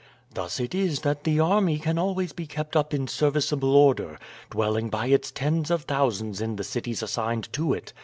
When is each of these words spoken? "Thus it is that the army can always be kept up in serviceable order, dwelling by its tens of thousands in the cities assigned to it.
"Thus 0.33 0.59
it 0.59 0.73
is 0.73 1.01
that 1.01 1.25
the 1.25 1.39
army 1.39 1.77
can 1.77 1.99
always 1.99 2.33
be 2.33 2.47
kept 2.47 2.75
up 2.75 2.91
in 2.91 3.07
serviceable 3.07 3.75
order, 3.75 4.17
dwelling 4.49 4.89
by 4.89 5.05
its 5.05 5.29
tens 5.29 5.69
of 5.69 5.83
thousands 5.83 6.41
in 6.41 6.55
the 6.55 6.63
cities 6.63 7.03
assigned 7.03 7.53
to 7.53 7.73
it. 7.75 7.93